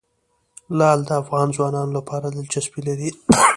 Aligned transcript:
لعل 0.77 0.99
د 1.05 1.11
افغان 1.21 1.47
ځوانانو 1.55 1.91
لپاره 1.97 2.27
دلچسپي 2.37 2.81
لري. 2.87 3.09